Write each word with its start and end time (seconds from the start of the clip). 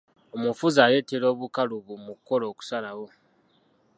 Omufuzi 0.35 0.77
aleetera 0.85 1.25
obukalubu 1.33 1.93
mu 2.05 2.13
kukola 2.17 2.45
okusalawo. 2.51 3.07